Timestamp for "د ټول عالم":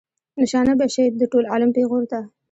1.19-1.69